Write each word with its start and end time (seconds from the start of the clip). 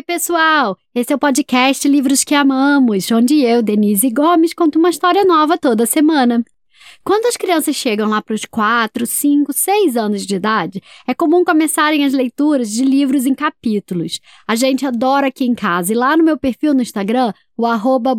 Oi, 0.00 0.04
pessoal! 0.04 0.78
Esse 0.94 1.12
é 1.12 1.16
o 1.16 1.18
podcast 1.18 1.86
Livros 1.86 2.24
que 2.24 2.34
Amamos, 2.34 3.12
onde 3.12 3.42
eu, 3.42 3.62
Denise 3.62 4.08
Gomes, 4.08 4.54
conto 4.54 4.78
uma 4.78 4.88
história 4.88 5.24
nova 5.24 5.58
toda 5.58 5.84
semana. 5.84 6.42
Quando 7.02 7.26
as 7.26 7.36
crianças 7.36 7.74
chegam 7.76 8.10
lá 8.10 8.20
para 8.20 8.34
os 8.34 8.44
4, 8.44 9.06
5, 9.06 9.52
6 9.54 9.96
anos 9.96 10.26
de 10.26 10.34
idade, 10.36 10.82
é 11.08 11.14
comum 11.14 11.42
começarem 11.42 12.04
as 12.04 12.12
leituras 12.12 12.70
de 12.70 12.84
livros 12.84 13.24
em 13.24 13.34
capítulos. 13.34 14.20
A 14.46 14.54
gente 14.54 14.84
adora 14.84 15.28
aqui 15.28 15.44
em 15.44 15.54
casa 15.54 15.92
e 15.92 15.96
lá 15.96 16.14
no 16.14 16.22
meu 16.22 16.36
perfil 16.36 16.74
no 16.74 16.82
Instagram, 16.82 17.32
o 17.56 17.64
arroba 17.64 18.14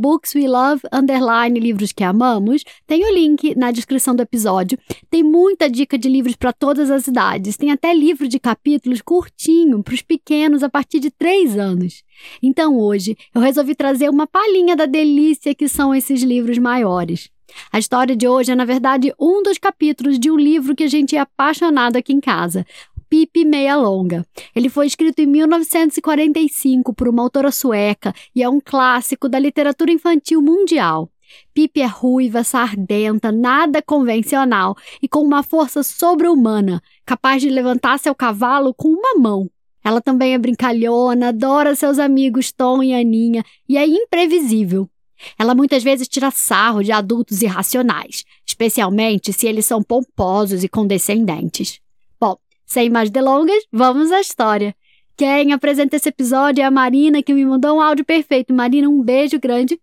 underline 0.92 1.60
livros 1.60 1.92
que 1.92 2.04
amamos, 2.04 2.64
tem 2.88 3.06
o 3.06 3.14
link 3.14 3.56
na 3.56 3.72
descrição 3.72 4.16
do 4.16 4.24
episódio. 4.24 4.78
Tem 5.12 5.22
muita 5.22 5.70
dica 5.70 5.98
de 5.98 6.10
livros 6.10 6.36
para 6.36 6.52
todas 6.52 6.90
as 6.90 7.06
idades. 7.08 7.58
Tem 7.58 7.72
até 7.72 7.94
livro 7.94 8.28
de 8.28 8.40
capítulos 8.40 9.02
curtinho 9.02 9.84
para 9.84 9.94
os 9.94 10.02
pequenos 10.02 10.64
a 10.64 10.70
partir 10.70 11.00
de 11.00 11.12
3 11.12 11.56
anos. 11.56 12.04
Então 12.42 12.80
hoje 12.80 13.16
eu 13.34 13.42
resolvi 13.42 13.76
trazer 13.76 14.10
uma 14.10 14.26
palhinha 14.26 14.76
da 14.76 14.88
delícia 14.88 15.54
que 15.54 15.68
são 15.68 15.94
esses 15.94 16.24
livros 16.24 16.58
maiores. 16.58 17.30
A 17.72 17.80
história 17.80 18.16
de 18.16 18.28
hoje 18.28 18.52
é, 18.52 18.56
na 18.56 18.66
verdade, 18.66 19.14
um 19.20 19.44
dos 19.44 19.58
capítulos 19.58 20.20
de 20.20 20.30
um 20.30 20.38
livro 20.38 20.76
que 20.76 20.84
a 20.84 20.88
gente 20.88 21.16
é 21.16 21.20
apaixonado 21.20 21.96
aqui 21.96 22.14
em 22.14 22.20
casa. 22.20 22.66
Pipe 23.10 23.44
Meia 23.44 23.76
Longa. 23.76 24.26
Ele 24.56 24.70
foi 24.70 24.88
escrito 24.88 25.20
em 25.20 25.26
1945 25.26 26.94
por 26.94 27.10
uma 27.10 27.22
autora 27.22 27.52
sueca 27.52 28.14
e 28.34 28.42
é 28.42 28.48
um 28.48 28.62
clássico 28.62 29.28
da 29.28 29.38
literatura 29.38 29.92
infantil 29.92 30.42
mundial. 30.42 31.12
Pipe 31.54 31.82
é 31.82 31.86
ruiva, 31.86 32.44
sardenta, 32.44 33.32
nada 33.32 33.82
convencional 33.82 34.78
e 35.02 35.10
com 35.10 35.20
uma 35.20 35.44
força 35.44 35.84
sobre-humana, 35.84 36.82
capaz 37.06 37.42
de 37.42 37.50
levantar 37.50 38.00
seu 38.00 38.16
cavalo 38.16 38.74
com 38.74 38.88
uma 38.88 39.16
mão. 39.16 39.50
Ela 39.84 40.00
também 40.00 40.34
é 40.34 40.38
brincalhona, 40.38 41.30
adora 41.30 41.76
seus 41.76 42.00
amigos 42.00 42.52
Tom 42.52 42.82
e 42.84 42.94
Aninha 42.94 43.44
e 43.68 43.78
é 43.78 43.86
imprevisível. 43.86 44.90
Ela 45.38 45.56
muitas 45.56 45.84
vezes 45.84 46.08
tira 46.08 46.32
sarro 46.32 46.84
de 46.84 46.92
adultos 46.92 47.42
irracionais, 47.42 48.24
especialmente 48.46 49.34
se 49.34 49.48
eles 49.48 49.66
são 49.66 49.82
pomposos 49.82 50.64
e 50.64 50.70
condescendentes. 50.70 51.80
Bom, 52.20 52.38
sem 52.66 52.90
mais 52.90 53.10
delongas, 53.10 53.64
vamos 53.72 54.12
à 54.12 54.20
história. 54.22 54.76
Quem 55.18 55.54
apresenta 55.54 55.96
esse 55.96 56.10
episódio 56.10 56.62
é 56.62 56.66
a 56.66 56.72
Marina, 56.72 57.22
que 57.22 57.34
me 57.34 57.46
mandou 57.46 57.78
um 57.78 57.82
áudio 57.82 58.04
perfeito. 58.04 58.54
Marina, 58.54 58.90
um 58.90 59.02
beijo 59.02 59.40
grande. 59.40 59.80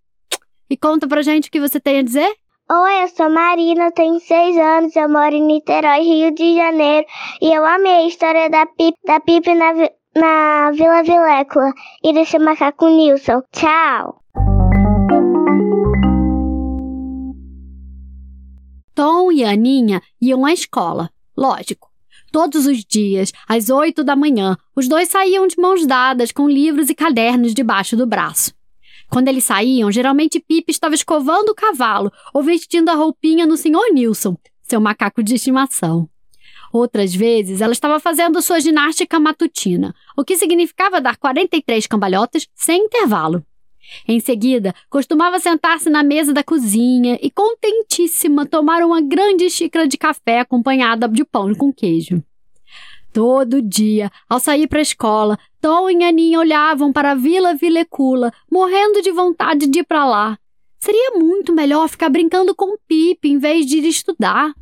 E 0.69 0.77
conta 0.77 1.07
pra 1.07 1.23
gente 1.23 1.49
o 1.49 1.51
que 1.51 1.61
você 1.61 1.79
tem 1.79 1.99
a 1.99 2.03
dizer. 2.03 2.35
Oi, 2.71 3.03
eu 3.03 3.09
sou 3.09 3.31
Marina, 3.31 3.91
tenho 3.93 4.21
seis 4.21 4.55
anos, 4.59 4.95
eu 4.95 5.09
moro 5.09 5.35
em 5.35 5.43
Niterói, 5.43 6.01
Rio 6.01 6.35
de 6.35 6.55
Janeiro, 6.55 7.07
e 7.41 7.51
eu 7.51 7.65
amei 7.65 7.93
a 7.93 8.07
história 8.07 8.51
da 8.51 8.67
Pipe, 8.67 8.99
da 9.07 9.19
Pipe 9.21 9.55
na, 9.55 9.73
na 10.15 10.71
Vila 10.73 11.03
Vilécula 11.03 11.73
e 12.05 12.13
desse 12.13 12.39
macaco 12.39 12.89
Nilson. 12.89 13.41
Tchau! 13.53 14.18
Tom 18.99 19.31
e 19.31 19.45
Aninha 19.45 20.03
iam 20.21 20.45
à 20.45 20.53
escola, 20.53 21.09
lógico. 21.37 21.89
Todos 22.33 22.67
os 22.67 22.85
dias, 22.85 23.33
às 23.49 23.71
oito 23.71 24.03
da 24.03 24.17
manhã, 24.17 24.57
os 24.75 24.89
dois 24.89 25.09
saíam 25.09 25.47
de 25.47 25.57
mãos 25.57 25.87
dadas 25.87 26.33
com 26.33 26.49
livros 26.49 26.91
e 26.91 26.97
cadernos 26.97 27.55
debaixo 27.55 27.97
do 27.97 28.09
braço. 28.09 28.53
Quando 29.09 29.29
eles 29.29 29.45
saíam, 29.45 29.93
geralmente 29.93 30.41
Pipe 30.41 30.73
estava 30.73 30.97
escovando 30.97 31.51
o 31.51 31.55
cavalo 31.55 32.11
ou 32.35 32.43
vestindo 32.43 32.89
a 32.89 32.95
roupinha 32.95 33.47
no 33.47 33.57
Sr. 33.57 33.93
Nilson, 33.93 34.37
seu 34.65 34.81
macaco 34.81 35.23
de 35.23 35.37
estimação. 35.37 36.11
Outras 36.73 37.15
vezes, 37.15 37.61
ela 37.61 37.73
estava 37.73 38.01
fazendo 38.01 38.43
sua 38.43 38.59
ginástica 38.59 39.21
matutina, 39.21 39.95
o 40.17 40.25
que 40.25 40.37
significava 40.37 41.01
dar 41.01 41.17
43 41.17 41.87
cambalhotas 41.87 42.49
sem 42.53 42.87
intervalo. 42.87 43.47
Em 44.07 44.21
seguida, 44.21 44.75
costumava 44.91 45.39
sentar-se 45.39 45.89
na 45.91 46.03
mesa 46.03 46.33
da 46.33 46.43
cozinha 46.43 47.19
e, 47.23 47.31
contentíssima, 47.31 48.47
tomar 48.47 48.83
uma 48.83 49.01
grande 49.01 49.49
xícara 49.51 49.87
de 49.87 49.97
café 49.97 50.41
acompanhada 50.41 51.09
de 51.09 51.25
pão 51.25 51.55
com 51.55 51.73
queijo. 51.73 52.23
Todo 53.13 53.63
dia, 53.63 54.11
ao 54.29 54.39
sair 54.39 54.67
para 54.67 54.79
a 54.79 54.83
escola, 54.83 55.39
Tom 55.61 55.91
e 55.91 56.05
Aninha 56.05 56.39
olhavam 56.39 56.93
para 56.93 57.13
a 57.13 57.15
Vila 57.15 57.55
Vilecula, 57.55 58.33
morrendo 58.51 59.03
de 59.03 59.11
vontade 59.11 59.67
de 59.67 59.81
ir 59.81 59.85
para 59.85 60.05
lá. 60.05 60.39
Seria 60.79 61.13
muito 61.17 61.53
melhor 61.53 61.89
ficar 61.89 62.09
brincando 62.09 62.55
com 62.55 62.77
Pipe 62.87 63.29
em 63.29 63.39
vez 63.39 63.67
de 63.67 63.79
ir 63.79 63.89
estudar. 63.89 64.55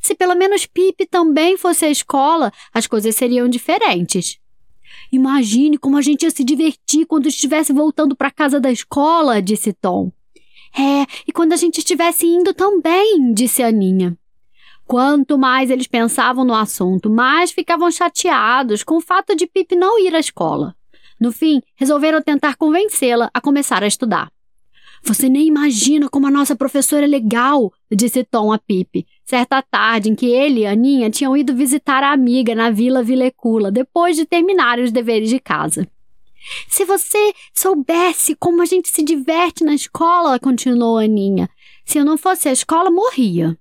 Se 0.00 0.14
pelo 0.14 0.34
menos 0.34 0.66
Pipe 0.66 1.06
também 1.06 1.56
fosse 1.56 1.84
à 1.84 1.90
escola, 1.90 2.52
as 2.72 2.86
coisas 2.86 3.14
seriam 3.14 3.48
diferentes. 3.48 4.40
Imagine 5.10 5.78
como 5.78 5.96
a 5.96 6.02
gente 6.02 6.24
ia 6.24 6.30
se 6.30 6.44
divertir 6.44 7.06
quando 7.06 7.26
estivesse 7.26 7.72
voltando 7.72 8.14
para 8.14 8.30
casa 8.30 8.60
da 8.60 8.70
escola, 8.70 9.40
disse 9.40 9.72
Tom. 9.72 10.12
É, 10.78 11.06
e 11.26 11.32
quando 11.32 11.52
a 11.52 11.56
gente 11.56 11.78
estivesse 11.78 12.26
indo 12.26 12.52
também, 12.52 13.32
disse 13.32 13.62
Aninha. 13.62 14.16
Quanto 14.86 15.38
mais 15.38 15.70
eles 15.70 15.86
pensavam 15.86 16.44
no 16.44 16.54
assunto, 16.54 17.10
mais 17.10 17.50
ficavam 17.50 17.90
chateados 17.90 18.82
com 18.82 18.96
o 18.96 19.00
fato 19.00 19.34
de 19.34 19.46
Pip 19.46 19.74
não 19.76 19.98
ir 19.98 20.14
à 20.14 20.18
escola. 20.18 20.74
No 21.20 21.32
fim, 21.32 21.60
resolveram 21.74 22.22
tentar 22.22 22.56
convencê-la 22.56 23.30
a 23.34 23.40
começar 23.40 23.82
a 23.82 23.86
estudar. 23.86 24.30
Você 25.02 25.28
nem 25.28 25.46
imagina 25.46 26.08
como 26.08 26.26
a 26.26 26.30
nossa 26.30 26.56
professora 26.56 27.04
é 27.04 27.08
legal, 27.08 27.72
disse 27.90 28.24
Tom 28.24 28.52
a 28.52 28.58
Pipe, 28.58 29.06
certa 29.24 29.62
tarde 29.62 30.10
em 30.10 30.14
que 30.14 30.26
ele 30.26 30.60
e 30.60 30.66
Aninha 30.66 31.10
tinham 31.10 31.36
ido 31.36 31.54
visitar 31.54 32.02
a 32.02 32.12
amiga 32.12 32.54
na 32.54 32.70
Vila 32.70 33.02
Vilecula 33.02 33.70
depois 33.70 34.16
de 34.16 34.26
terminarem 34.26 34.84
os 34.84 34.92
deveres 34.92 35.28
de 35.28 35.38
casa. 35.38 35.88
Se 36.68 36.84
você 36.84 37.32
soubesse 37.54 38.34
como 38.34 38.62
a 38.62 38.64
gente 38.64 38.88
se 38.88 39.02
diverte 39.02 39.64
na 39.64 39.74
escola, 39.74 40.38
continuou 40.38 40.98
Aninha. 40.98 41.48
Se 41.84 41.98
eu 41.98 42.04
não 42.04 42.16
fosse 42.16 42.48
à 42.48 42.52
escola, 42.52 42.90
morria. 42.90 43.58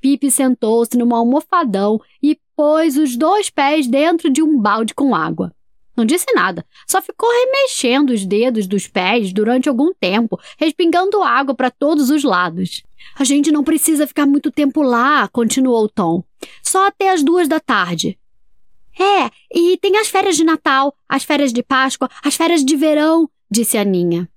Pipe 0.00 0.30
sentou-se 0.30 0.96
num 0.96 1.14
almofadão 1.14 2.00
e 2.22 2.38
pôs 2.56 2.96
os 2.96 3.16
dois 3.16 3.50
pés 3.50 3.86
dentro 3.86 4.30
de 4.30 4.42
um 4.42 4.58
balde 4.58 4.94
com 4.94 5.14
água. 5.14 5.52
Não 5.98 6.04
disse 6.04 6.32
nada, 6.32 6.64
só 6.86 7.02
ficou 7.02 7.28
remexendo 7.28 8.10
os 8.10 8.24
dedos 8.24 8.68
dos 8.68 8.86
pés 8.86 9.32
durante 9.32 9.68
algum 9.68 9.92
tempo, 9.92 10.38
respingando 10.56 11.24
água 11.24 11.56
para 11.56 11.72
todos 11.72 12.08
os 12.08 12.22
lados. 12.22 12.84
A 13.16 13.24
gente 13.24 13.50
não 13.50 13.64
precisa 13.64 14.06
ficar 14.06 14.24
muito 14.24 14.52
tempo 14.52 14.80
lá, 14.80 15.26
continuou 15.26 15.88
Tom. 15.88 16.22
Só 16.62 16.86
até 16.86 17.10
as 17.10 17.24
duas 17.24 17.48
da 17.48 17.58
tarde. 17.58 18.16
É, 18.96 19.28
e 19.52 19.76
tem 19.78 19.96
as 19.96 20.06
férias 20.06 20.36
de 20.36 20.44
Natal, 20.44 20.94
as 21.08 21.24
férias 21.24 21.52
de 21.52 21.64
Páscoa, 21.64 22.08
as 22.22 22.36
férias 22.36 22.64
de 22.64 22.76
verão, 22.76 23.28
disse 23.50 23.76
a 23.76 23.84
Ninha. 23.84 24.30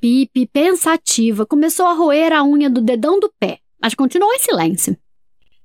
Pipe, 0.00 0.44
pensativa, 0.48 1.46
começou 1.46 1.86
a 1.86 1.92
roer 1.92 2.32
a 2.32 2.42
unha 2.42 2.68
do 2.68 2.80
dedão 2.80 3.20
do 3.20 3.32
pé, 3.38 3.60
mas 3.80 3.94
continuou 3.94 4.32
em 4.34 4.40
silêncio. 4.40 4.96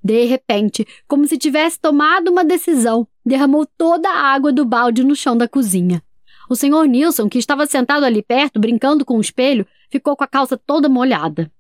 De 0.06 0.24
repente, 0.26 0.88
como 1.08 1.28
se 1.28 1.36
tivesse 1.36 1.80
tomado 1.80 2.30
uma 2.30 2.46
decisão, 2.46 3.08
derramou 3.26 3.66
toda 3.76 4.08
a 4.08 4.34
água 4.36 4.54
do 4.54 4.64
balde 4.64 5.04
no 5.04 5.16
chão 5.16 5.36
da 5.36 5.48
cozinha. 5.48 6.00
O 6.48 6.56
senhor 6.56 6.86
Nilson, 6.86 7.28
que 7.28 7.40
estava 7.40 7.66
sentado 7.66 8.04
ali 8.04 8.22
perto, 8.22 8.60
brincando 8.60 9.04
com 9.04 9.18
o 9.18 9.22
espelho, 9.22 9.66
ficou 9.90 10.16
com 10.16 10.24
a 10.24 10.28
calça 10.28 10.56
toda 10.64 10.88
molhada. 10.88 11.52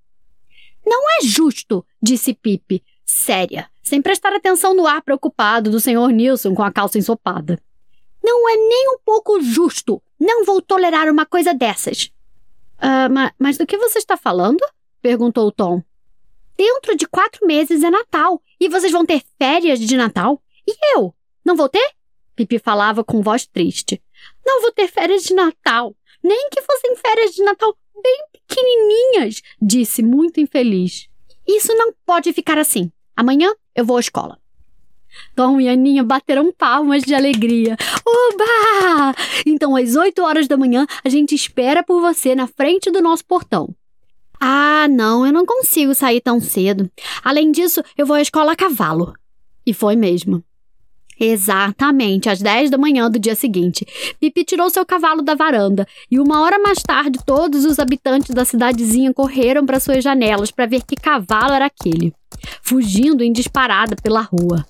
Não 0.85 1.01
é 1.17 1.23
justo, 1.23 1.83
disse 1.99 2.35
Pipe, 2.35 2.83
séria, 3.03 3.67
sem 3.81 3.99
prestar 3.99 4.31
atenção 4.31 4.75
no 4.75 4.85
ar 4.85 5.01
preocupado 5.01 5.71
do 5.71 5.79
senhor 5.79 6.11
Nilson 6.11 6.53
com 6.53 6.61
a 6.61 6.71
calça 6.71 6.99
ensopada. 6.99 7.59
Não 8.23 8.47
é 8.47 8.57
nem 8.57 8.89
um 8.89 8.99
pouco 9.03 9.41
justo. 9.41 9.99
Não 10.19 10.45
vou 10.45 10.61
tolerar 10.61 11.09
uma 11.09 11.25
coisa 11.25 11.51
dessas. 11.51 12.11
Uh, 12.77 13.11
ma 13.11 13.33
mas 13.39 13.57
do 13.57 13.65
que 13.65 13.75
você 13.75 13.97
está 13.97 14.15
falando? 14.15 14.63
perguntou 15.01 15.51
Tom. 15.51 15.81
Dentro 16.57 16.95
de 16.95 17.05
quatro 17.07 17.45
meses 17.45 17.83
é 17.83 17.89
Natal 17.89 18.41
e 18.59 18.69
vocês 18.69 18.91
vão 18.91 19.05
ter 19.05 19.21
férias 19.37 19.79
de 19.79 19.97
Natal. 19.97 20.41
E 20.67 20.73
eu? 20.95 21.13
Não 21.43 21.55
vou 21.55 21.69
ter? 21.69 21.91
Pipi 22.35 22.59
falava 22.59 23.03
com 23.03 23.21
voz 23.21 23.45
triste. 23.45 24.01
Não 24.45 24.61
vou 24.61 24.71
ter 24.71 24.87
férias 24.87 25.23
de 25.23 25.33
Natal. 25.33 25.95
Nem 26.23 26.49
que 26.49 26.61
fossem 26.61 26.95
férias 26.95 27.31
de 27.31 27.43
Natal 27.43 27.77
bem 28.01 28.25
pequenininhas, 28.33 29.41
disse 29.61 30.01
muito 30.01 30.39
infeliz. 30.39 31.07
Isso 31.47 31.73
não 31.75 31.93
pode 32.05 32.33
ficar 32.33 32.57
assim. 32.57 32.91
Amanhã 33.15 33.53
eu 33.75 33.85
vou 33.85 33.97
à 33.97 33.99
escola. 33.99 34.39
Tom 35.35 35.61
e 35.61 35.69
Aninha 35.69 36.03
bateram 36.03 36.51
palmas 36.51 37.03
de 37.03 37.13
alegria. 37.15 37.77
Oba! 38.05 39.15
Então, 39.45 39.75
às 39.75 39.95
8 39.95 40.21
horas 40.21 40.47
da 40.47 40.57
manhã, 40.57 40.85
a 41.03 41.09
gente 41.09 41.33
espera 41.33 41.83
por 41.83 42.01
você 42.01 42.35
na 42.35 42.47
frente 42.47 42.91
do 42.91 43.01
nosso 43.01 43.25
portão. 43.25 43.73
Ah, 44.47 44.87
não, 44.87 45.25
eu 45.25 45.33
não 45.33 45.43
consigo 45.43 45.95
sair 45.95 46.21
tão 46.21 46.39
cedo. 46.39 46.87
Além 47.23 47.51
disso, 47.51 47.81
eu 47.97 48.05
vou 48.05 48.15
à 48.15 48.21
escola 48.21 48.51
a 48.51 48.55
cavalo. 48.55 49.11
E 49.65 49.73
foi 49.73 49.95
mesmo. 49.95 50.43
Exatamente, 51.19 52.29
às 52.29 52.39
10 52.39 52.69
da 52.69 52.77
manhã 52.77 53.09
do 53.09 53.17
dia 53.17 53.33
seguinte, 53.33 53.87
Pipi 54.19 54.43
tirou 54.43 54.69
seu 54.69 54.85
cavalo 54.85 55.23
da 55.23 55.33
varanda 55.33 55.87
e 56.11 56.19
uma 56.19 56.41
hora 56.41 56.59
mais 56.59 56.77
tarde 56.83 57.17
todos 57.25 57.65
os 57.65 57.79
habitantes 57.79 58.35
da 58.35 58.45
cidadezinha 58.45 59.11
correram 59.15 59.65
para 59.65 59.79
suas 59.79 60.03
janelas 60.03 60.51
para 60.51 60.67
ver 60.67 60.83
que 60.83 60.95
cavalo 60.95 61.53
era 61.53 61.65
aquele, 61.65 62.13
fugindo 62.61 63.23
em 63.23 63.33
disparada 63.33 63.95
pela 63.95 64.21
rua. 64.21 64.63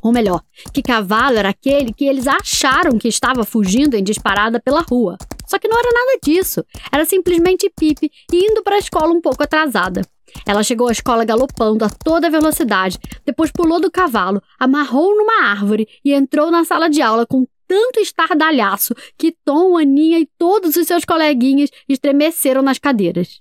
Ou 0.00 0.12
melhor, 0.12 0.42
que 0.72 0.80
cavalo 0.80 1.38
era 1.38 1.48
aquele 1.48 1.92
que 1.92 2.04
eles 2.04 2.28
acharam 2.28 2.96
que 2.96 3.08
estava 3.08 3.42
fugindo 3.42 3.96
em 3.96 4.04
disparada 4.04 4.60
pela 4.60 4.82
rua. 4.82 5.18
Só 5.48 5.58
que 5.58 5.66
não 5.66 5.78
era 5.78 5.90
nada 5.92 6.18
disso. 6.22 6.64
Era 6.92 7.04
simplesmente 7.04 7.72
Pipe 7.74 8.10
indo 8.32 8.62
para 8.62 8.76
a 8.76 8.78
escola 8.78 9.12
um 9.12 9.20
pouco 9.20 9.42
atrasada. 9.42 10.02
Ela 10.46 10.62
chegou 10.62 10.88
à 10.88 10.92
escola 10.92 11.24
galopando 11.24 11.84
a 11.84 11.88
toda 11.88 12.30
velocidade, 12.30 12.98
depois 13.24 13.50
pulou 13.50 13.80
do 13.80 13.90
cavalo, 13.90 14.42
amarrou 14.58 15.16
numa 15.16 15.50
árvore 15.50 15.88
e 16.04 16.12
entrou 16.12 16.50
na 16.50 16.64
sala 16.64 16.90
de 16.90 17.00
aula 17.00 17.26
com 17.26 17.46
tanto 17.66 18.00
estardalhaço 18.00 18.94
que 19.16 19.34
Tom, 19.44 19.76
Aninha 19.76 20.18
e 20.18 20.28
todos 20.38 20.76
os 20.76 20.86
seus 20.86 21.04
coleguinhas 21.04 21.70
estremeceram 21.88 22.62
nas 22.62 22.78
cadeiras. 22.78 23.40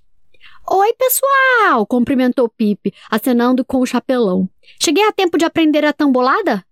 Oi, 0.70 0.94
pessoal! 0.94 1.86
cumprimentou 1.86 2.50
Pipe, 2.50 2.94
acenando 3.10 3.64
com 3.64 3.80
o 3.80 3.86
chapelão. 3.86 4.50
Cheguei 4.82 5.06
a 5.06 5.14
tempo 5.14 5.38
de 5.38 5.46
aprender 5.46 5.86
a 5.86 5.94
tambolada? 5.94 6.66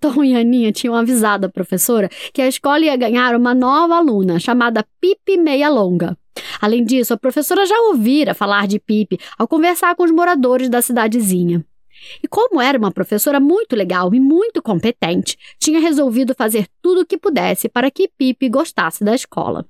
Tom 0.00 0.24
e 0.24 0.34
Aninha 0.34 0.72
tinham 0.72 0.94
avisado 0.94 1.46
a 1.46 1.50
professora 1.50 2.08
que 2.32 2.40
a 2.40 2.48
escola 2.48 2.80
ia 2.80 2.96
ganhar 2.96 3.36
uma 3.36 3.54
nova 3.54 3.96
aluna, 3.96 4.40
chamada 4.40 4.84
Pipe 4.98 5.36
Meia 5.36 5.68
Longa. 5.68 6.16
Além 6.58 6.82
disso, 6.82 7.12
a 7.12 7.18
professora 7.18 7.66
já 7.66 7.78
ouvira 7.82 8.34
falar 8.34 8.66
de 8.66 8.78
Pipe 8.78 9.18
ao 9.38 9.46
conversar 9.46 9.94
com 9.94 10.02
os 10.02 10.10
moradores 10.10 10.70
da 10.70 10.80
cidadezinha. 10.80 11.62
E 12.22 12.26
como 12.26 12.60
era 12.60 12.78
uma 12.78 12.90
professora 12.90 13.38
muito 13.38 13.76
legal 13.76 14.14
e 14.14 14.20
muito 14.20 14.62
competente, 14.62 15.36
tinha 15.58 15.78
resolvido 15.78 16.34
fazer 16.34 16.66
tudo 16.80 17.02
o 17.02 17.06
que 17.06 17.18
pudesse 17.18 17.68
para 17.68 17.90
que 17.90 18.08
Pipe 18.08 18.48
gostasse 18.48 19.04
da 19.04 19.14
escola. 19.14 19.66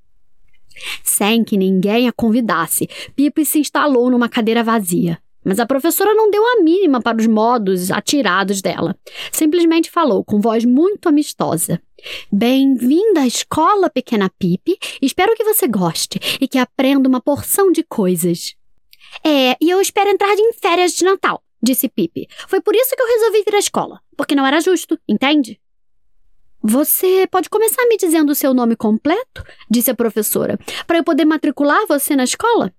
Sem 1.02 1.42
que 1.42 1.56
ninguém 1.56 2.06
a 2.06 2.12
convidasse, 2.12 2.88
Pipe 3.16 3.44
se 3.44 3.58
instalou 3.58 4.08
numa 4.08 4.28
cadeira 4.28 4.62
vazia. 4.62 5.18
Mas 5.44 5.58
a 5.58 5.66
professora 5.66 6.14
não 6.14 6.30
deu 6.30 6.44
a 6.44 6.62
mínima 6.62 7.00
para 7.00 7.18
os 7.18 7.26
modos 7.26 7.90
atirados 7.90 8.60
dela. 8.60 8.96
Simplesmente 9.32 9.90
falou 9.90 10.22
com 10.22 10.40
voz 10.40 10.64
muito 10.64 11.08
amistosa. 11.08 11.80
Bem-vinda 12.30 13.20
à 13.20 13.26
escola, 13.26 13.88
pequena 13.88 14.30
Pipe. 14.38 14.78
Espero 15.00 15.34
que 15.34 15.44
você 15.44 15.66
goste 15.66 16.18
e 16.40 16.46
que 16.46 16.58
aprenda 16.58 17.08
uma 17.08 17.20
porção 17.20 17.72
de 17.72 17.82
coisas. 17.82 18.54
É, 19.24 19.56
e 19.60 19.70
eu 19.70 19.80
espero 19.80 20.10
entrar 20.10 20.34
em 20.34 20.52
férias 20.52 20.92
de 20.92 21.04
Natal, 21.04 21.42
disse 21.62 21.88
Pipe. 21.88 22.28
Foi 22.46 22.60
por 22.60 22.74
isso 22.74 22.94
que 22.94 23.02
eu 23.02 23.08
resolvi 23.08 23.42
vir 23.44 23.54
à 23.54 23.58
escola, 23.58 24.00
porque 24.16 24.34
não 24.34 24.46
era 24.46 24.60
justo, 24.60 24.98
entende? 25.08 25.58
Você 26.62 27.26
pode 27.30 27.48
começar 27.48 27.86
me 27.86 27.96
dizendo 27.96 28.30
o 28.30 28.34
seu 28.34 28.52
nome 28.52 28.76
completo? 28.76 29.42
disse 29.70 29.90
a 29.90 29.94
professora, 29.94 30.58
para 30.86 30.98
eu 30.98 31.04
poder 31.04 31.24
matricular 31.24 31.86
você 31.88 32.14
na 32.14 32.24
escola? 32.24 32.72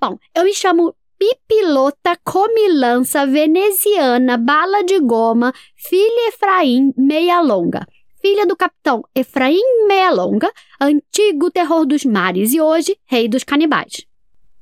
Bom, 0.00 0.18
eu 0.34 0.44
me 0.44 0.54
chamo 0.54 0.94
Pipilota 1.18 2.14
Comilança 2.22 3.26
Veneziana 3.26 4.36
Bala 4.36 4.84
de 4.84 5.00
Goma, 5.00 5.52
filha 5.74 6.28
Efraim 6.28 6.92
Meia 6.94 7.40
Longa. 7.40 7.86
Filha 8.20 8.46
do 8.46 8.54
capitão 8.54 9.02
Efraim 9.14 9.86
Meia 9.86 10.10
Longa, 10.10 10.52
antigo 10.78 11.50
terror 11.50 11.86
dos 11.86 12.04
mares 12.04 12.52
e 12.52 12.60
hoje 12.60 12.98
rei 13.06 13.28
dos 13.28 13.44
canibais. 13.44 14.06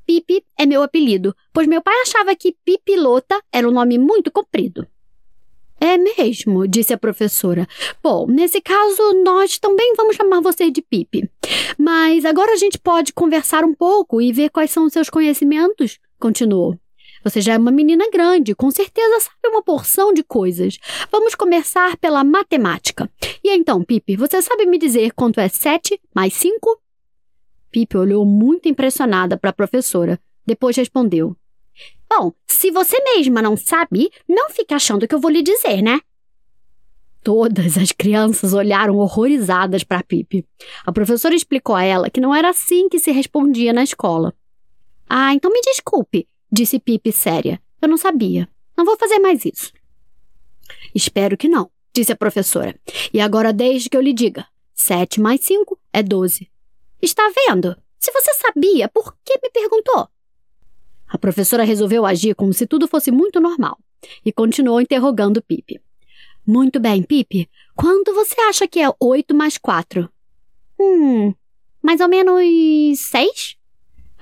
Pipi 0.06 0.44
é 0.56 0.64
meu 0.64 0.82
apelido, 0.82 1.34
pois 1.52 1.66
meu 1.66 1.82
pai 1.82 1.94
achava 2.02 2.36
que 2.36 2.54
Pipilota 2.64 3.40
era 3.52 3.68
um 3.68 3.72
nome 3.72 3.98
muito 3.98 4.30
comprido. 4.30 4.86
É 5.80 5.98
mesmo, 5.98 6.68
disse 6.68 6.94
a 6.94 6.98
professora. 6.98 7.66
Bom, 8.02 8.26
nesse 8.26 8.60
caso, 8.60 9.02
nós 9.24 9.58
também 9.58 9.92
vamos 9.96 10.16
chamar 10.16 10.40
você 10.40 10.70
de 10.70 10.80
Pipe. 10.80 11.28
Mas 11.76 12.24
agora 12.24 12.52
a 12.52 12.56
gente 12.56 12.78
pode 12.78 13.12
conversar 13.12 13.64
um 13.64 13.74
pouco 13.74 14.22
e 14.22 14.32
ver 14.32 14.50
quais 14.50 14.70
são 14.70 14.86
os 14.86 14.92
seus 14.92 15.10
conhecimentos, 15.10 15.98
continuou. 16.24 16.78
Você 17.22 17.42
já 17.42 17.52
é 17.52 17.58
uma 17.58 17.70
menina 17.70 18.08
grande, 18.10 18.54
com 18.54 18.70
certeza 18.70 19.20
sabe 19.20 19.48
uma 19.48 19.62
porção 19.62 20.10
de 20.10 20.22
coisas. 20.22 20.78
Vamos 21.12 21.34
começar 21.34 21.98
pela 21.98 22.24
matemática. 22.24 23.10
E 23.42 23.54
então, 23.54 23.84
Pipe, 23.84 24.16
você 24.16 24.40
sabe 24.40 24.64
me 24.64 24.78
dizer 24.78 25.12
quanto 25.12 25.38
é 25.38 25.48
7 25.48 26.00
mais 26.14 26.32
5? 26.32 26.80
Pipe 27.70 27.98
olhou 27.98 28.24
muito 28.24 28.70
impressionada 28.70 29.36
para 29.36 29.50
a 29.50 29.52
professora. 29.52 30.18
Depois 30.46 30.74
respondeu: 30.76 31.36
Bom, 32.08 32.32
se 32.46 32.70
você 32.70 32.98
mesma 33.02 33.42
não 33.42 33.54
sabe, 33.54 34.10
não 34.26 34.48
fica 34.48 34.76
achando 34.76 35.06
que 35.06 35.14
eu 35.14 35.20
vou 35.20 35.30
lhe 35.30 35.42
dizer, 35.42 35.82
né? 35.82 36.00
Todas 37.22 37.76
as 37.76 37.92
crianças 37.92 38.54
olharam 38.54 38.96
horrorizadas 38.96 39.84
para 39.84 40.02
Pipe. 40.02 40.46
A 40.86 40.92
professora 40.92 41.34
explicou 41.34 41.76
a 41.76 41.84
ela 41.84 42.08
que 42.08 42.20
não 42.20 42.34
era 42.34 42.48
assim 42.48 42.88
que 42.88 42.98
se 42.98 43.10
respondia 43.10 43.74
na 43.74 43.82
escola. 43.82 44.34
Ah, 45.08 45.34
então 45.34 45.50
me 45.50 45.60
desculpe, 45.60 46.28
disse 46.50 46.78
Pipe 46.78 47.12
séria. 47.12 47.60
Eu 47.80 47.88
não 47.88 47.96
sabia. 47.96 48.48
Não 48.76 48.84
vou 48.84 48.96
fazer 48.96 49.18
mais 49.18 49.44
isso. 49.44 49.72
Espero 50.94 51.36
que 51.36 51.48
não, 51.48 51.70
disse 51.92 52.12
a 52.12 52.16
professora. 52.16 52.78
E 53.12 53.20
agora 53.20 53.52
desde 53.52 53.88
que 53.88 53.96
eu 53.96 54.00
lhe 54.00 54.12
diga. 54.12 54.46
Sete 54.74 55.20
mais 55.20 55.40
cinco 55.42 55.78
é 55.92 56.02
doze. 56.02 56.50
Está 57.00 57.22
vendo? 57.34 57.76
Se 58.00 58.10
você 58.10 58.34
sabia, 58.34 58.88
por 58.88 59.16
que 59.24 59.38
me 59.42 59.50
perguntou? 59.50 60.08
A 61.06 61.18
professora 61.18 61.62
resolveu 61.64 62.04
agir 62.04 62.34
como 62.34 62.52
se 62.52 62.66
tudo 62.66 62.88
fosse 62.88 63.10
muito 63.10 63.40
normal 63.40 63.78
e 64.24 64.32
continuou 64.32 64.80
interrogando 64.80 65.42
Pipe. 65.42 65.80
Muito 66.46 66.80
bem, 66.80 67.02
Pipe. 67.02 67.48
Quanto 67.74 68.12
você 68.12 68.38
acha 68.42 68.66
que 68.66 68.80
é 68.80 68.90
8 69.00 69.34
mais 69.34 69.56
4? 69.56 70.10
Hum, 70.78 71.32
mais 71.80 72.00
ou 72.00 72.08
menos 72.08 72.98
6? 72.98 73.56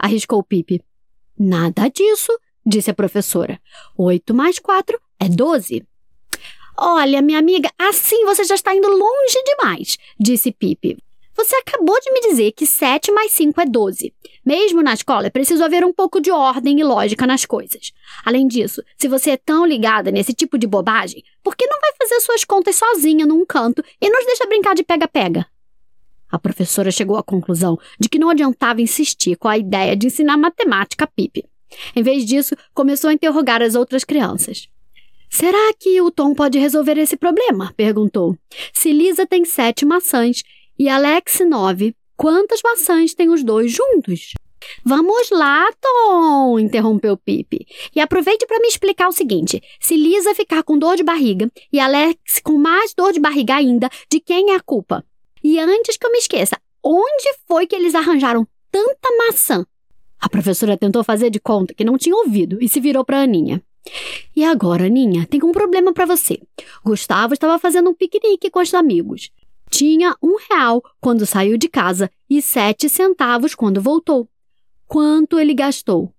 Arriscou 0.03 0.43
Pipe. 0.43 0.83
Nada 1.39 1.89
disso, 1.89 2.37
disse 2.67 2.91
a 2.91 2.95
professora. 2.95 3.61
8 3.97 4.35
mais 4.35 4.59
4 4.59 5.01
é 5.21 5.29
12. 5.29 5.87
Olha, 6.77 7.23
minha 7.23 7.39
amiga, 7.39 7.71
assim 7.79 8.25
você 8.25 8.43
já 8.43 8.57
está 8.57 8.75
indo 8.75 8.89
longe 8.89 9.43
demais, 9.45 9.97
disse 10.19 10.51
Pipe. 10.51 10.99
Você 11.37 11.55
acabou 11.55 11.99
de 12.01 12.13
me 12.13 12.21
dizer 12.21 12.51
que 12.51 12.67
7 12.67 13.13
mais 13.13 13.31
5 13.31 13.61
é 13.61 13.65
12. 13.65 14.13
Mesmo 14.45 14.83
na 14.83 14.93
escola, 14.93 15.29
é 15.29 15.31
preciso 15.31 15.63
haver 15.63 15.85
um 15.85 15.93
pouco 15.93 16.21
de 16.21 16.33
ordem 16.33 16.81
e 16.81 16.85
lógica 16.85 17.25
nas 17.25 17.47
coisas. 17.47 17.93
Além 18.25 18.49
disso, 18.49 18.83
se 18.99 19.07
você 19.07 19.31
é 19.31 19.37
tão 19.37 19.65
ligada 19.65 20.11
nesse 20.11 20.35
tipo 20.35 20.59
de 20.59 20.67
bobagem, 20.67 21.23
por 21.45 21.55
que 21.55 21.67
não 21.67 21.81
vai 21.81 21.93
fazer 21.97 22.21
suas 22.21 22.45
contas 22.45 22.75
sozinha 22.75 23.25
num 23.25 23.47
canto 23.47 23.85
e 24.01 24.11
nos 24.11 24.27
deixa 24.27 24.47
brincar 24.47 24.75
de 24.75 24.83
pega-pega? 24.83 25.47
A 26.33 26.39
professora 26.39 26.91
chegou 26.91 27.17
à 27.17 27.23
conclusão 27.23 27.79
de 28.01 28.09
que 28.09 28.19
não 28.19 28.31
adiantava 28.31 28.81
insistir 28.81 29.37
com 29.37 29.47
a 29.47 29.59
ideia 29.59 29.95
de 29.95 30.07
ensinar 30.09 30.37
matemática 30.37 31.05
a 31.05 31.07
Pipe. 31.07 31.45
Em 31.95 32.03
vez 32.03 32.25
disso, 32.25 32.57
começou 32.75 33.11
a 33.11 33.13
interrogar 33.13 33.63
as 33.63 33.75
outras 33.75 34.03
crianças. 34.03 34.69
Será 35.31 35.73
que 35.79 36.01
o 36.01 36.11
Tom 36.11 36.35
pode 36.35 36.59
resolver 36.59 36.99
esse 36.99 37.17
problema? 37.17 37.73
perguntou. 37.77 38.37
Se 38.73 38.93
Lisa 38.93 39.27
tem 39.27 39.45
sete 39.45 39.85
maçãs 39.85 40.43
e 40.79 40.89
Alex 40.89 41.41
nove, 41.49 41.95
Quantas 42.23 42.61
maçãs 42.63 43.15
tem 43.15 43.29
os 43.31 43.43
dois 43.43 43.73
juntos? 43.73 44.33
Vamos 44.85 45.29
lá, 45.31 45.67
Tom, 45.81 46.57
interrompeu 46.57 47.17
Pipe. 47.17 47.67
E 47.97 48.01
aproveite 48.01 48.47
para 48.47 48.61
me 48.61 48.69
explicar 48.69 49.09
o 49.09 49.13
seguinte: 49.13 49.61
se 49.81 49.97
Lisa 49.97 50.33
ficar 50.33 50.63
com 50.63 50.79
dor 50.79 50.95
de 50.95 51.03
barriga 51.03 51.51
e 51.73 51.81
Alex 51.81 52.39
com 52.41 52.53
mais 52.53 52.95
dor 52.95 53.13
de 53.13 53.19
barriga 53.19 53.57
ainda, 53.57 53.91
de 54.09 54.21
quem 54.21 54.53
é 54.53 54.55
a 54.55 54.61
culpa? 54.61 55.05
E 55.43 55.59
antes 55.59 55.97
que 55.97 56.07
eu 56.07 56.13
me 56.13 56.19
esqueça, 56.19 56.57
onde 56.83 57.35
foi 57.47 57.67
que 57.67 57.75
eles 57.75 57.95
arranjaram 57.95 58.47
tanta 58.71 59.09
maçã? 59.19 59.67
A 60.21 60.29
professora 60.29 60.77
tentou 60.77 61.03
fazer 61.03 61.31
de 61.31 61.41
conta 61.41 61.75
que 61.75 61.85
não 61.85 61.99
tinha 61.99 62.15
ouvido 62.15 62.59
e 62.61 62.69
se 62.69 62.81
virou 62.81 63.05
para 63.05 63.23
Aninha. 63.23 63.63
E 64.37 64.45
agora, 64.45 64.87
Aninha, 64.87 65.27
tem 65.27 65.43
um 65.43 65.51
problema 65.51 65.93
para 65.93 66.07
você. 66.07 66.41
Gustavo 66.85 67.35
estava 67.35 67.59
fazendo 67.59 67.91
um 67.91 67.95
piquenique 67.95 68.51
com 68.51 68.61
os 68.61 68.73
amigos. 68.73 69.31
Tinha 69.69 70.17
um 70.23 70.37
real 70.49 70.83
quando 71.01 71.27
saiu 71.27 71.57
de 71.57 71.69
casa 71.69 72.11
e 72.31 72.41
sete 72.41 72.89
centavos 72.89 73.55
quando 73.55 73.81
voltou. 73.81 74.29
Quanto 74.87 75.41
ele 75.41 75.55
gastou? 75.55 76.13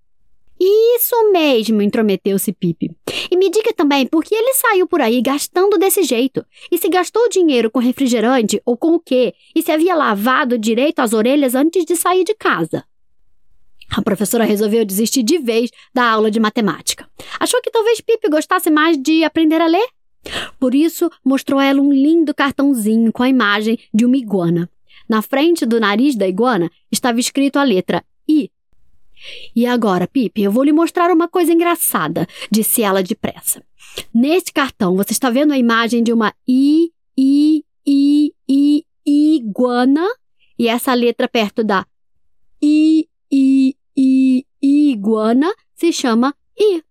Isso 0.66 1.32
mesmo, 1.32 1.82
intrometeu-se 1.82 2.54
Pipe. 2.54 2.92
E 3.30 3.36
me 3.36 3.50
diga 3.50 3.74
também 3.74 4.08
por 4.08 4.24
que 4.24 4.34
ele 4.34 4.54
saiu 4.54 4.88
por 4.88 5.02
aí 5.02 5.22
gastando 5.22 5.78
desse 5.78 6.04
jeito. 6.04 6.46
E 6.72 6.78
se 6.78 6.88
gastou 6.88 7.28
dinheiro 7.28 7.70
com 7.70 7.80
refrigerante 7.80 8.62
ou 8.66 8.78
com 8.78 8.96
o 8.96 9.00
quê? 9.00 9.34
E 9.54 9.62
se 9.62 9.72
havia 9.72 9.96
lavado 9.96 10.58
direito 10.58 11.00
as 11.00 11.12
orelhas 11.12 11.56
antes 11.56 11.86
de 11.86 11.96
sair 11.96 12.24
de 12.24 12.34
casa? 12.34 12.86
A 13.90 14.02
professora 14.02 14.46
resolveu 14.46 14.86
desistir 14.86 15.24
de 15.24 15.38
vez 15.38 15.70
da 15.94 16.10
aula 16.10 16.32
de 16.32 16.40
matemática. 16.40 17.08
Achou 17.40 17.62
que 17.62 17.70
talvez 17.70 18.00
Pipe 18.00 18.30
gostasse 18.30 18.70
mais 18.72 18.98
de 18.98 19.24
aprender 19.24 19.60
a 19.60 19.68
ler 19.68 19.88
por 20.60 20.74
isso, 20.74 21.12
mostrou 21.24 21.60
a 21.60 21.66
ela 21.66 21.82
um 21.82 21.92
lindo 21.92 22.34
cartãozinho 22.34 23.12
com 23.12 23.24
a 23.24 23.30
imagem 23.30 23.78
de 23.94 24.06
uma 24.06 24.18
iguana. 24.18 24.70
Na 25.08 25.22
frente 25.22 25.66
do 25.66 25.80
nariz 25.80 26.16
da 26.16 26.28
iguana 26.28 26.72
estava 26.92 27.20
escrito 27.20 27.58
a 27.58 27.64
letra 27.64 28.04
I. 28.28 28.50
E 29.56 29.66
agora, 29.66 30.08
Pipe, 30.08 30.44
eu 30.44 30.52
vou 30.52 30.64
lhe 30.64 30.72
mostrar 30.72 31.12
uma 31.12 31.28
coisa 31.28 31.54
engraçada, 31.54 32.28
disse 32.52 32.82
ela 32.82 33.04
depressa. 33.04 33.64
Neste 34.14 34.52
cartão, 34.52 34.96
você 34.96 35.12
está 35.12 35.30
vendo 35.30 35.54
a 35.54 35.58
imagem 35.58 36.04
de 36.04 36.12
uma 36.12 36.34
I, 36.48 36.92
I, 37.18 37.64
I, 37.86 38.34
I, 38.50 38.86
iguana 39.06 40.08
e 40.58 40.68
essa 40.68 40.94
letra 40.94 41.28
perto 41.28 41.64
da 41.64 41.86
I, 42.62 43.08
I, 43.32 43.76
I, 43.98 44.46
iguana 44.62 45.54
se 45.76 45.92
chama 45.92 46.36
I. 46.58 46.84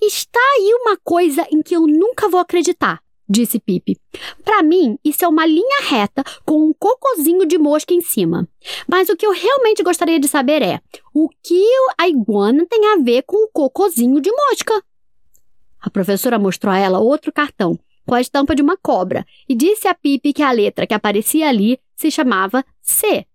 Está 0.00 0.40
aí 0.40 0.74
uma 0.80 0.96
coisa 0.96 1.46
em 1.52 1.62
que 1.62 1.76
eu 1.76 1.86
nunca 1.86 2.28
vou 2.28 2.40
acreditar, 2.40 3.01
disse 3.28 3.58
Pipe. 3.58 3.98
Para 4.44 4.62
mim, 4.62 4.98
isso 5.04 5.24
é 5.24 5.28
uma 5.28 5.46
linha 5.46 5.82
reta 5.88 6.22
com 6.44 6.68
um 6.68 6.72
cocozinho 6.72 7.46
de 7.46 7.58
mosca 7.58 7.94
em 7.94 8.00
cima. 8.00 8.48
Mas 8.86 9.08
o 9.08 9.16
que 9.16 9.26
eu 9.26 9.32
realmente 9.32 9.82
gostaria 9.82 10.20
de 10.20 10.28
saber 10.28 10.62
é 10.62 10.80
o 11.14 11.28
que 11.42 11.64
a 11.98 12.08
iguana 12.08 12.66
tem 12.66 12.92
a 12.92 12.96
ver 12.96 13.22
com 13.22 13.36
o 13.44 13.48
cocozinho 13.48 14.20
de 14.20 14.30
mosca. 14.30 14.82
A 15.80 15.90
professora 15.90 16.38
mostrou 16.38 16.72
a 16.72 16.78
ela 16.78 17.00
outro 17.00 17.32
cartão 17.32 17.78
com 18.06 18.14
a 18.14 18.20
estampa 18.20 18.54
de 18.54 18.62
uma 18.62 18.76
cobra 18.76 19.24
e 19.48 19.54
disse 19.54 19.88
a 19.88 19.94
Pipe 19.94 20.32
que 20.32 20.42
a 20.42 20.50
letra 20.50 20.86
que 20.86 20.94
aparecia 20.94 21.48
ali 21.48 21.78
se 21.96 22.10
chamava 22.10 22.64
C. 22.80 23.26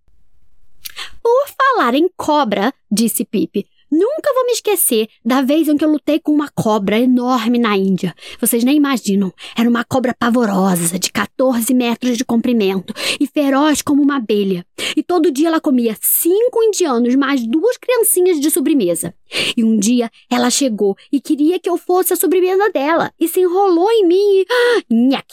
Por 1.21 1.47
falar 1.49 1.93
em 1.93 2.09
cobra, 2.15 2.73
disse 2.91 3.25
Pipe, 3.25 3.67
Nunca 3.89 4.33
vou 4.33 4.45
me 4.45 4.51
esquecer 4.51 5.07
da 5.23 5.41
vez 5.41 5.67
em 5.67 5.77
que 5.77 5.85
eu 5.85 5.89
lutei 5.89 6.19
com 6.19 6.31
uma 6.31 6.49
cobra 6.49 6.99
enorme 6.99 7.57
na 7.57 7.77
Índia. 7.77 8.13
Vocês 8.39 8.63
nem 8.63 8.75
imaginam. 8.75 9.33
Era 9.57 9.69
uma 9.69 9.85
cobra 9.85 10.13
pavorosa, 10.13 10.99
de 10.99 11.09
14 11.11 11.73
metros 11.73 12.17
de 12.17 12.25
comprimento 12.25 12.93
e 13.19 13.25
feroz 13.25 13.81
como 13.81 14.01
uma 14.01 14.17
abelha. 14.17 14.65
E 14.95 15.01
todo 15.01 15.31
dia 15.31 15.47
ela 15.47 15.61
comia 15.61 15.97
cinco 16.01 16.61
indianos 16.63 17.15
mais 17.15 17.47
duas 17.47 17.77
criancinhas 17.77 18.39
de 18.39 18.51
sobremesa. 18.51 19.13
E 19.55 19.63
um 19.63 19.77
dia 19.77 20.11
ela 20.29 20.49
chegou 20.49 20.95
e 21.11 21.21
queria 21.21 21.59
que 21.59 21.69
eu 21.69 21.77
fosse 21.77 22.11
a 22.11 22.17
sobremesa 22.17 22.69
dela 22.71 23.11
e 23.19 23.27
se 23.27 23.39
enrolou 23.39 23.89
em 23.91 24.05
mim 24.05 24.15
e. 24.15 24.45
Ah! 24.49 25.23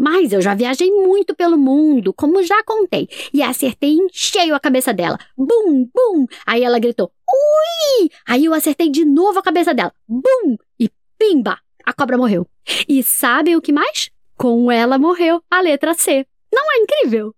Mas 0.00 0.32
eu 0.32 0.40
já 0.40 0.54
viajei 0.54 0.92
muito 0.92 1.34
pelo 1.34 1.58
mundo, 1.58 2.14
como 2.14 2.40
já 2.44 2.62
contei, 2.62 3.08
e 3.34 3.42
acertei 3.42 3.94
em 3.94 4.06
cheio 4.12 4.54
a 4.54 4.60
cabeça 4.60 4.94
dela. 4.94 5.18
Bum, 5.36 5.88
bum! 5.92 6.24
Aí 6.46 6.62
ela 6.62 6.78
gritou, 6.78 7.10
ui! 7.28 7.77
Aí 8.26 8.44
eu 8.44 8.54
acertei 8.54 8.90
de 8.90 9.04
novo 9.04 9.38
a 9.38 9.42
cabeça 9.42 9.74
dela. 9.74 9.92
Bum! 10.06 10.56
E 10.78 10.90
pimba! 11.18 11.58
A 11.84 11.92
cobra 11.92 12.18
morreu. 12.18 12.46
E 12.88 13.02
sabe 13.02 13.56
o 13.56 13.62
que 13.62 13.72
mais? 13.72 14.10
Com 14.36 14.70
ela 14.70 14.98
morreu 14.98 15.42
a 15.50 15.60
letra 15.60 15.94
C. 15.94 16.26
Não 16.52 16.64
é 16.72 16.78
incrível? 16.78 17.34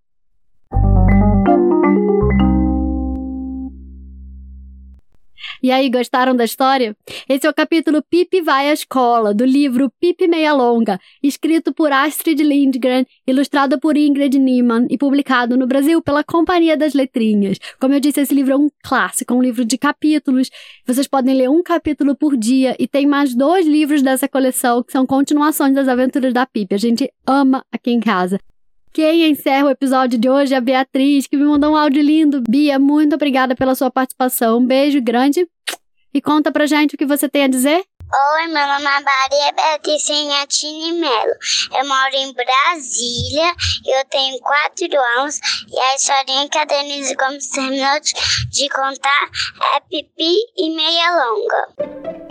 E 5.63 5.71
aí, 5.71 5.91
gostaram 5.91 6.35
da 6.35 6.43
história? 6.43 6.97
Esse 7.29 7.45
é 7.45 7.49
o 7.49 7.53
capítulo 7.53 8.01
Pipe 8.01 8.41
vai 8.41 8.69
à 8.69 8.73
escola, 8.73 9.31
do 9.31 9.45
livro 9.45 9.91
Pipe 9.99 10.27
Meia 10.27 10.53
Longa, 10.53 10.99
escrito 11.21 11.71
por 11.71 11.91
Astrid 11.91 12.41
Lindgren, 12.41 13.05
ilustrado 13.27 13.79
por 13.79 13.95
Ingrid 13.95 14.39
Niemann 14.39 14.87
e 14.89 14.97
publicado 14.97 15.55
no 15.55 15.67
Brasil 15.67 16.01
pela 16.01 16.23
Companhia 16.23 16.75
das 16.75 16.95
Letrinhas. 16.95 17.59
Como 17.79 17.93
eu 17.93 17.99
disse, 17.99 18.21
esse 18.21 18.33
livro 18.33 18.53
é 18.53 18.57
um 18.57 18.69
clássico, 18.83 19.35
um 19.35 19.41
livro 19.41 19.63
de 19.63 19.77
capítulos. 19.77 20.49
Vocês 20.83 21.07
podem 21.07 21.35
ler 21.35 21.49
um 21.49 21.61
capítulo 21.61 22.15
por 22.15 22.35
dia 22.35 22.75
e 22.79 22.87
tem 22.87 23.05
mais 23.05 23.35
dois 23.35 23.67
livros 23.67 24.01
dessa 24.01 24.27
coleção 24.27 24.81
que 24.81 24.91
são 24.91 25.05
continuações 25.05 25.75
das 25.75 25.87
aventuras 25.87 26.33
da 26.33 26.43
Pipe. 26.43 26.73
A 26.73 26.79
gente 26.79 27.07
ama 27.27 27.63
aqui 27.71 27.91
em 27.91 27.99
casa. 27.99 28.39
Quem 28.93 29.29
encerra 29.29 29.67
o 29.67 29.69
episódio 29.69 30.19
de 30.19 30.29
hoje 30.29 30.53
é 30.53 30.57
a 30.57 30.61
Beatriz, 30.61 31.25
que 31.25 31.37
me 31.37 31.45
mandou 31.45 31.71
um 31.71 31.77
áudio 31.77 32.01
lindo. 32.01 32.43
Bia, 32.47 32.77
muito 32.77 33.15
obrigada 33.15 33.55
pela 33.55 33.73
sua 33.73 33.89
participação. 33.89 34.57
Um 34.57 34.65
beijo 34.65 35.01
grande 35.01 35.47
e 36.13 36.21
conta 36.21 36.51
pra 36.51 36.65
gente 36.65 36.95
o 36.95 36.97
que 36.97 37.05
você 37.05 37.29
tem 37.29 37.45
a 37.45 37.47
dizer. 37.47 37.85
Oi, 38.35 38.47
meu 38.47 38.67
nome 38.67 38.85
é 38.85 38.99
Maria 38.99 39.53
Beatriz 39.55 40.03
Senhatini 40.03 40.99
Melo. 40.99 41.31
Eu 41.73 41.87
moro 41.87 42.15
em 42.15 42.33
Brasília, 42.33 43.53
eu 43.87 44.03
tenho 44.09 44.37
quatro 44.39 44.99
anos 45.19 45.39
e 45.71 45.79
a 45.79 45.95
historinha 45.95 46.49
que 46.49 46.57
a 46.57 46.65
Denise 46.65 47.15
Gomes 47.15 47.49
terminou 47.49 47.97
de 48.49 48.67
contar 48.67 49.29
é 49.73 49.79
Pipi 49.89 50.35
e 50.57 50.69
Meia 50.75 51.11
Longa. 51.11 52.30